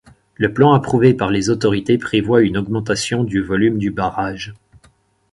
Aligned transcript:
Le 0.33 0.51
plan 0.51 0.73
approuvé 0.73 1.13
par 1.13 1.29
les 1.29 1.51
autorités 1.51 1.99
prévoit 1.99 2.41
une 2.41 2.57
augmentation 2.57 3.23
du 3.23 3.43
volume 3.43 3.77
du 3.77 3.91
barrage. 3.91 4.55